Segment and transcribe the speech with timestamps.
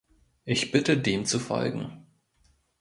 [0.45, 2.07] Ich bitte dem zu folgen.